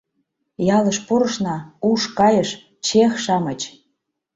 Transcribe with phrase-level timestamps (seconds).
[0.77, 1.55] Ялыш пурышна—
[1.89, 2.49] уш кайыш:
[2.85, 3.61] чех-шамыч!